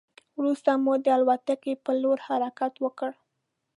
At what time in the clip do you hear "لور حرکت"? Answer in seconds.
2.01-2.73